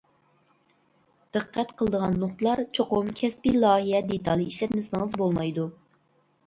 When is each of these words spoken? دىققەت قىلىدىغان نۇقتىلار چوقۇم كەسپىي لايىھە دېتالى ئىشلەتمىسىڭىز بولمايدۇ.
دىققەت 1.37 1.75
قىلىدىغان 1.81 2.17
نۇقتىلار 2.23 2.63
چوقۇم 2.79 3.13
كەسپىي 3.21 3.59
لايىھە 3.67 4.05
دېتالى 4.11 4.51
ئىشلەتمىسىڭىز 4.53 5.17
بولمايدۇ. 5.23 5.71